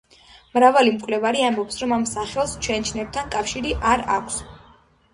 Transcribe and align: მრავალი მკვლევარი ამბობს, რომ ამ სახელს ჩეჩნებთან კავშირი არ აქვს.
მრავალი 0.53 0.93
მკვლევარი 0.95 1.45
ამბობს, 1.51 1.79
რომ 1.85 1.95
ამ 1.99 2.09
სახელს 2.15 2.57
ჩეჩნებთან 2.69 3.33
კავშირი 3.39 3.79
არ 3.95 4.07
აქვს. 4.19 4.45